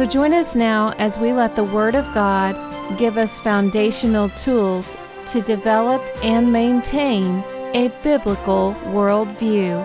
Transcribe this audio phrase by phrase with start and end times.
[0.00, 2.56] So join us now as we let the Word of God
[2.98, 9.84] give us foundational tools to develop and maintain a biblical worldview.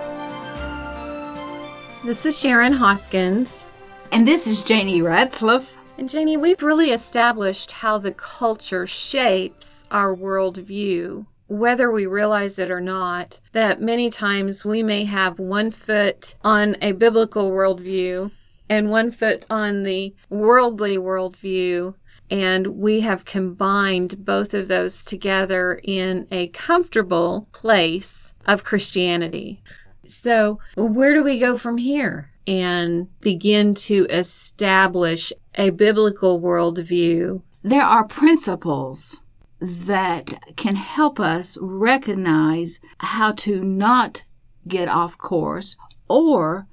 [2.05, 3.67] This is Sharon Hoskins.
[4.13, 5.73] And this is Janie Ratzlaff.
[5.97, 12.71] And Janie, we've really established how the culture shapes our worldview whether we realize it
[12.71, 18.31] or not, that many times we may have one foot on a biblical worldview
[18.69, 21.95] and one foot on the worldly worldview.
[22.29, 29.61] And we have combined both of those together in a comfortable place of Christianity.
[30.07, 37.41] So, where do we go from here and begin to establish a biblical worldview?
[37.63, 39.21] There are principles
[39.59, 44.23] that can help us recognize how to not
[44.67, 45.75] get off course
[46.07, 46.67] or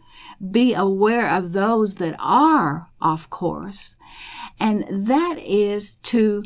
[0.51, 3.97] be aware of those that are off course.
[4.59, 6.43] And that is to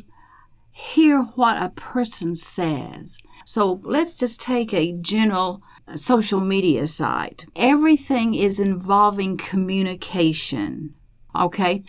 [0.70, 3.19] hear what a person says.
[3.44, 7.47] So let's just take a general uh, social media site.
[7.56, 10.94] Everything is involving communication.
[11.34, 11.83] Okay?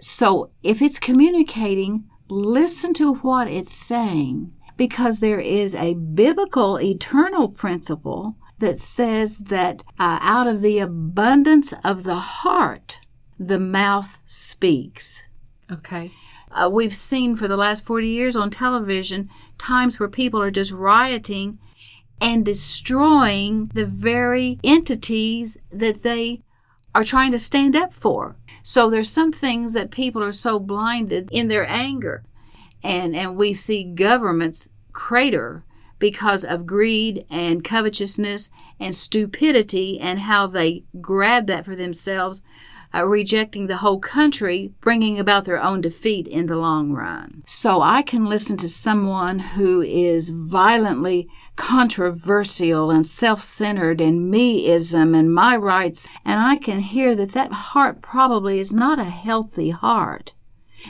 [0.00, 7.48] So if it's communicating, listen to what it's saying because there is a biblical eternal
[7.48, 13.00] principle that says that uh, out of the abundance of the heart,
[13.38, 15.22] the mouth speaks.
[15.70, 16.12] Okay.
[16.50, 20.72] Uh, we've seen for the last 40 years on television times where people are just
[20.72, 21.58] rioting
[22.20, 26.42] and destroying the very entities that they
[26.94, 28.36] are trying to stand up for.
[28.62, 32.24] So there's some things that people are so blinded in their anger.
[32.82, 35.64] And and we see governments crater
[35.98, 42.42] because of greed and covetousness and stupidity and how they grab that for themselves,
[42.94, 47.42] uh, rejecting the whole country, bringing about their own defeat in the long run.
[47.46, 55.16] So I can listen to someone who is violently controversial and self centered and meism
[55.16, 59.70] and my rights, and I can hear that that heart probably is not a healthy
[59.70, 60.32] heart.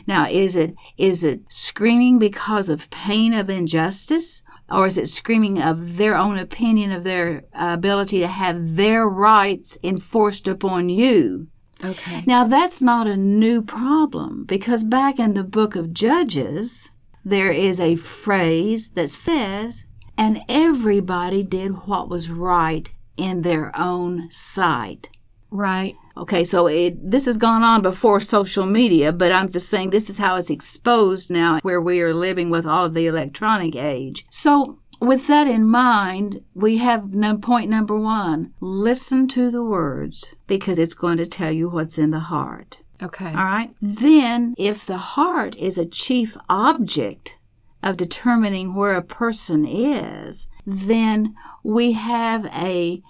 [0.07, 5.61] Now, is it is it screaming because of pain of injustice, or is it screaming
[5.63, 11.49] of their own opinion of their ability to have their rights enforced upon you?
[11.85, 12.25] Okay.
[12.27, 16.91] Now, that's not a new problem because back in the book of Judges,
[17.25, 19.87] there is a phrase that says,
[20.17, 25.09] and everybody did what was right in their own sight.
[25.51, 25.95] Right.
[26.19, 30.11] Okay, so it this has gone on before social media, but I'm just saying this
[30.11, 34.27] is how it's exposed now where we are living with all of the electronic age.
[34.31, 40.35] So with that in mind, we have no, point number one listen to the words
[40.49, 42.81] because it's going to tell you what's in the heart.
[43.01, 43.29] Okay.
[43.29, 43.73] All right.
[43.81, 47.37] Then, if the heart is a chief object
[47.81, 53.01] of determining where a person is, then we have a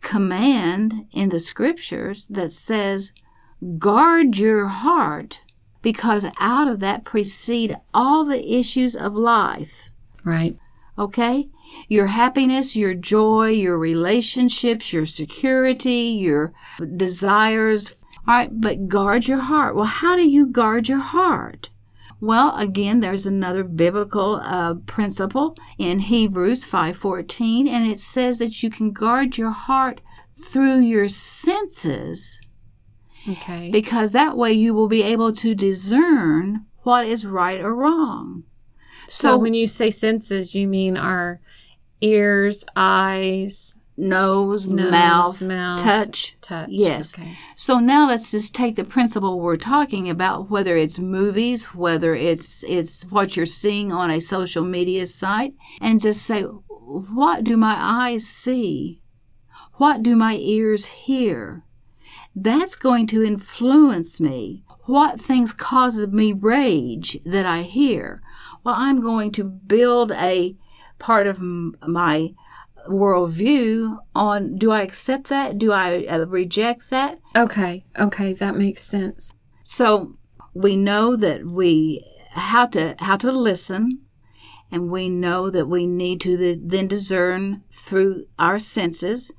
[0.00, 3.12] command in the scriptures that says,
[3.78, 5.42] guard your heart
[5.82, 9.90] because out of that proceed all the issues of life.
[10.24, 10.56] Right.
[10.98, 11.48] Okay?
[11.88, 16.52] Your happiness, your joy, your relationships, your security, your
[16.96, 17.94] desires.
[18.26, 19.74] All right, but guard your heart.
[19.74, 21.70] Well, how do you guard your heart?
[22.20, 28.70] Well, again, there's another biblical uh, principle in Hebrews 5:14, and it says that you
[28.70, 30.00] can guard your heart
[30.32, 32.40] through your senses.
[33.28, 33.70] Okay.
[33.70, 38.44] Because that way you will be able to discern what is right or wrong.
[39.08, 41.40] So, so when you say senses, you mean our
[42.00, 46.34] ears, eyes, nose, nose mouth, mouth, touch.
[46.40, 46.68] Touch.
[46.70, 47.14] Yes.
[47.14, 47.36] Okay.
[47.54, 52.64] So now let's just take the principle we're talking about, whether it's movies, whether it's
[52.64, 57.76] it's what you're seeing on a social media site, and just say, what do my
[57.78, 59.00] eyes see?
[59.74, 61.64] What do my ears hear?
[62.34, 64.64] That's going to influence me.
[64.84, 68.22] What things cause me rage that I hear?
[68.64, 70.56] Well, I'm going to build a
[70.98, 72.34] part of my
[72.88, 75.58] worldview on do I accept that?
[75.58, 77.18] Do I uh, reject that?
[77.36, 79.32] Okay, okay, that makes sense.
[79.62, 80.16] So
[80.54, 84.00] we know that we how to how to listen
[84.72, 89.32] and we know that we need to the, then discern through our senses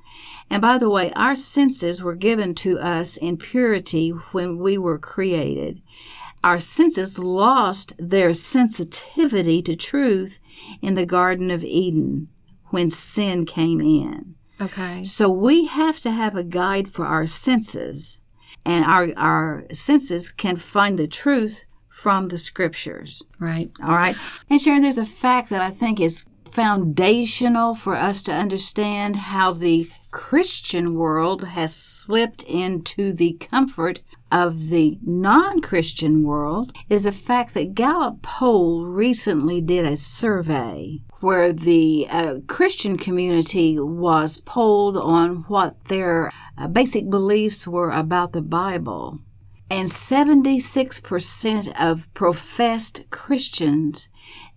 [0.50, 4.98] and by the way our senses were given to us in purity when we were
[4.98, 5.80] created
[6.44, 10.38] our senses lost their sensitivity to truth
[10.82, 12.28] in the garden of eden
[12.72, 15.02] when sin came in Okay.
[15.04, 18.20] so we have to have a guide for our senses,
[18.64, 23.22] and our, our senses can find the truth from the scriptures.
[23.40, 23.70] Right.
[23.82, 24.16] All right.
[24.48, 29.52] And Sharon, there's a fact that I think is foundational for us to understand how
[29.52, 37.12] the Christian world has slipped into the comfort of the non Christian world is the
[37.12, 44.98] fact that Gallup Poll recently did a survey where the uh, Christian community was polled
[44.98, 49.18] on what their uh, basic beliefs were about the Bible.
[49.70, 54.10] And 76% of professed Christians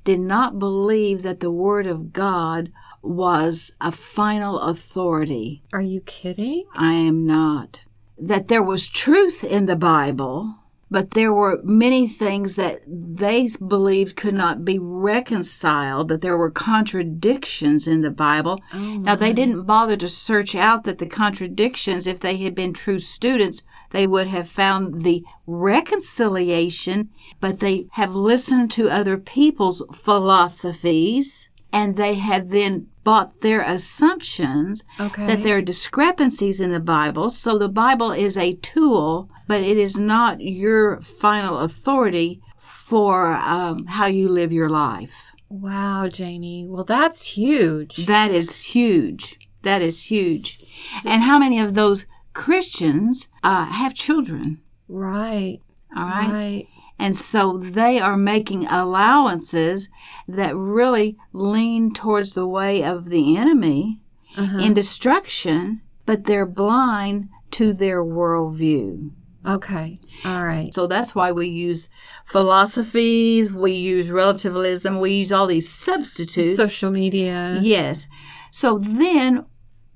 [0.04, 2.72] did not believe that the Word of God
[3.06, 5.64] was a final authority.
[5.74, 6.66] Are you kidding?
[6.76, 7.84] I am not.
[8.18, 10.56] That there was truth in the Bible,
[10.90, 16.52] but there were many things that they believed could not be reconciled, that there were
[16.52, 18.62] contradictions in the Bible.
[18.74, 22.72] Oh, Now, they didn't bother to search out that the contradictions, if they had been
[22.72, 27.10] true students, they would have found the reconciliation,
[27.40, 34.84] but they have listened to other people's philosophies and they have then bought their assumptions
[35.00, 35.28] Okay.
[35.28, 37.30] that there are discrepancies in the Bible.
[37.30, 43.86] So the Bible is a tool, but it is not your final authority for um,
[43.88, 45.32] how you live your life.
[45.50, 46.66] Wow, Janie.
[46.68, 48.06] Well, that's huge.
[48.08, 49.38] That is huge.
[49.62, 50.58] That is huge.
[51.06, 54.62] And how many of those Christians uh, have children?
[54.88, 55.60] Right.
[55.96, 56.32] All right.
[56.32, 56.68] Right.
[56.98, 59.90] And so they are making allowances
[60.28, 64.00] that really lean towards the way of the enemy
[64.38, 64.60] Uh-huh.
[64.60, 69.12] in destruction, but they're blind to their worldview.
[69.46, 70.00] Okay.
[70.24, 70.74] All right.
[70.74, 71.90] So that's why we use
[72.26, 76.56] philosophies, we use relativism, we use all these substitutes.
[76.56, 77.60] Social media.
[77.62, 78.08] Yes.
[78.52, 79.46] So then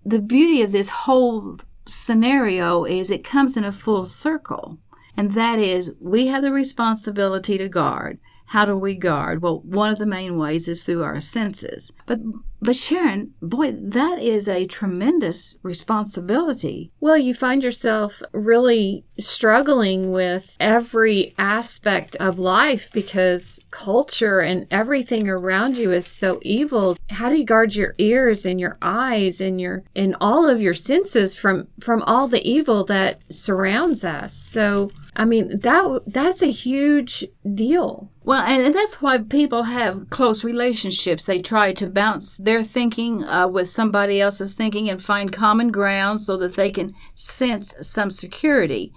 [0.05, 1.57] the beauty of this whole
[1.87, 4.77] scenario is it comes in a full circle.
[5.17, 8.19] And that is, we have the responsibility to guard.
[8.49, 9.43] How do we guard?
[9.43, 11.91] Well, one of the main ways is through our senses.
[12.07, 12.19] But,
[12.59, 16.91] but Sharon, boy, that is a tremendous responsibility.
[16.99, 25.29] Well, you find yourself really struggling with every aspect of life because culture and everything
[25.29, 26.97] around you is so evil.
[27.11, 30.73] How do you guard your ears and your eyes and your and all of your
[30.73, 34.33] senses from from all the evil that surrounds us?
[34.33, 38.09] So, I mean, that that's a huge deal.
[38.29, 41.25] Well, and, that's why people have close relationships.
[41.25, 46.21] They try to bounce their thinking uh, with somebody else's thinking and find common ground
[46.21, 48.93] so that they can sense some security.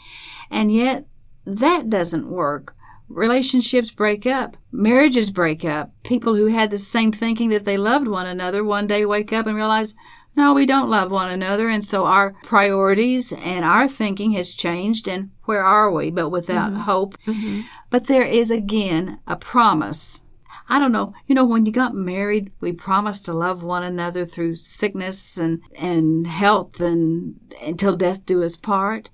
[0.51, 1.07] And yet,
[1.47, 2.77] that doesn't work.
[3.09, 5.93] Relationships break up, marriages break up.
[6.05, 9.47] People who had the same thinking that they loved one another one day wake up
[9.47, 9.95] and realize,
[10.35, 11.69] no, we don't love one another.
[11.69, 15.07] And so our priorities and our thinking has changed.
[15.07, 16.11] And where are we?
[16.11, 16.83] But without mm-hmm.
[16.83, 17.19] hope.
[17.27, 17.63] Mm-hmm.
[17.91, 20.23] But there is again a promise.
[20.69, 21.13] I don't know.
[21.27, 25.61] You know, when you got married, we promised to love one another through sickness and,
[25.77, 29.11] and health and until death do us part.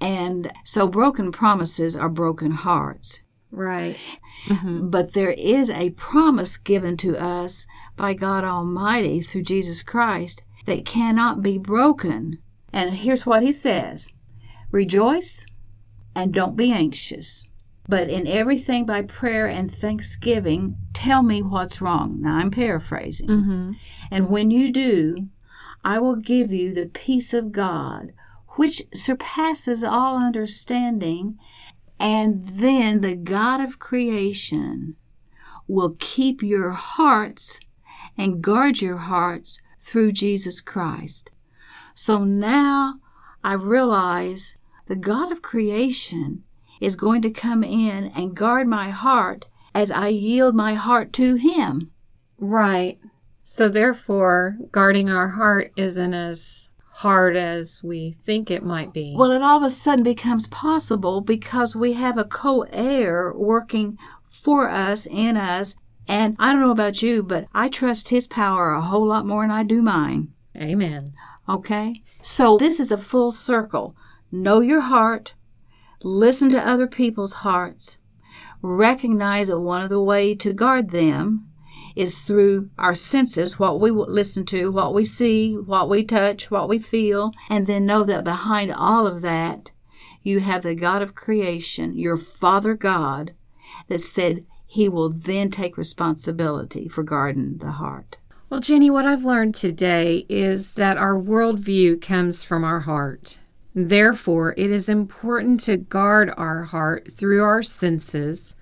[0.00, 3.20] And so broken promises are broken hearts.
[3.50, 3.96] Right.
[4.46, 4.88] Mm-hmm.
[4.88, 10.84] But there is a promise given to us by God Almighty through Jesus Christ that
[10.84, 12.38] cannot be broken.
[12.72, 14.12] And here's what he says
[14.70, 15.46] Rejoice
[16.14, 17.44] and don't be anxious,
[17.88, 22.20] but in everything by prayer and thanksgiving, tell me what's wrong.
[22.20, 23.28] Now I'm paraphrasing.
[23.28, 23.72] Mm-hmm.
[24.10, 25.28] And when you do,
[25.84, 28.12] I will give you the peace of God,
[28.56, 31.38] which surpasses all understanding.
[32.00, 34.96] And then the God of creation
[35.68, 37.60] will keep your hearts
[38.18, 41.30] and guard your hearts through Jesus Christ.
[41.94, 42.96] So now
[43.44, 46.42] I realize the God of creation
[46.80, 51.36] is going to come in and guard my heart as I yield my heart to
[51.36, 51.92] Him.
[52.38, 52.98] Right.
[53.42, 59.14] So therefore, guarding our heart isn't as hard as we think it might be.
[59.16, 63.98] Well, it all of a sudden becomes possible because we have a co heir working
[64.24, 65.76] for us, in us.
[66.08, 69.42] And I don't know about you, but I trust his power a whole lot more
[69.42, 70.32] than I do mine.
[70.56, 71.12] Amen.
[71.48, 72.02] Okay?
[72.20, 73.96] So this is a full circle.
[74.30, 75.34] Know your heart,
[76.02, 77.98] listen to other people's hearts,
[78.62, 81.48] recognize that one of the way to guard them
[81.94, 86.68] is through our senses, what we listen to, what we see, what we touch, what
[86.68, 89.72] we feel, and then know that behind all of that,
[90.22, 93.32] you have the God of creation, your Father God,
[93.88, 94.44] that said
[94.76, 98.18] he will then take responsibility for guarding the heart.
[98.50, 103.38] Well, Jenny, what I've learned today is that our worldview comes from our heart.
[103.74, 108.54] Therefore, it is important to guard our heart through our senses,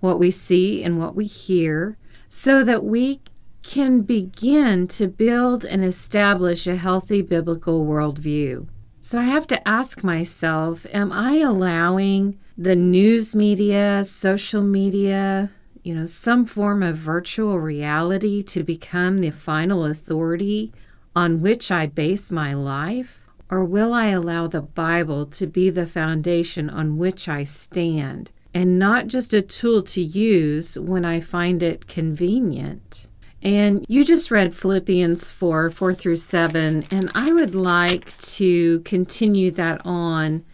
[0.00, 1.98] what we see and what we hear,
[2.30, 3.20] so that we
[3.62, 8.66] can begin to build and establish a healthy biblical worldview.
[9.00, 15.50] So I have to ask myself Am I allowing the news media, social media,
[15.82, 20.72] you know, some form of virtual reality to become the final authority
[21.14, 23.26] on which I base my life?
[23.50, 28.30] Or will I allow the Bible to be the foundation on which I stand?
[28.54, 33.06] and not just a tool to use when I find it convenient.
[33.40, 39.50] And you just read Philippians 4 4 through 7, and I would like to continue
[39.52, 40.44] that on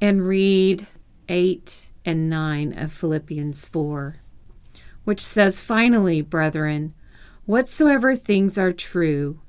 [0.00, 0.86] and read
[1.28, 4.16] 8 and 9 of Philippians 4,
[5.04, 6.94] which says, Finally, brethren,
[7.46, 9.40] whatsoever things are true,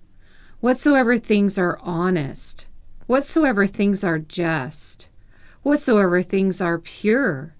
[0.60, 2.68] whatsoever things are honest,
[3.08, 5.10] whatsoever things are just,
[5.64, 7.56] whatsoever things are pure,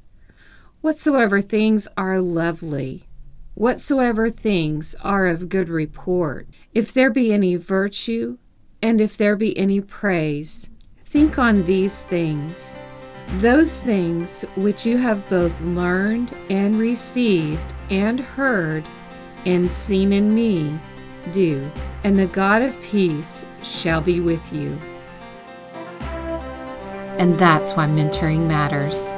[0.86, 3.06] Whatsoever things are lovely,
[3.56, 8.38] whatsoever things are of good report, if there be any virtue,
[8.84, 10.70] and if there be any praise,
[11.04, 12.76] think on these things.
[13.38, 18.84] Those things which you have both learned and received and heard
[19.46, 20.78] and seen in me,
[21.32, 21.70] do,
[22.04, 24.78] and the God of peace shall be with you.
[27.18, 29.10] And that's why mentoring matters.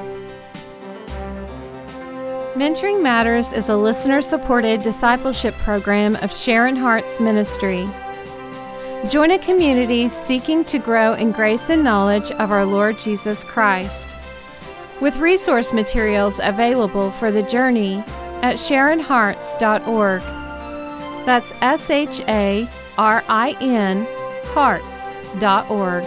[2.58, 7.88] Mentoring Matters is a listener supported discipleship program of Sharin Hearts ministry.
[9.12, 14.16] Join a community seeking to grow in grace and knowledge of our Lord Jesus Christ.
[15.00, 18.04] With resource materials available for the journey
[18.48, 20.22] at SharinHearts.org.
[21.25, 22.66] That's S H A
[22.98, 24.08] R I N
[24.54, 26.06] Hearts.org.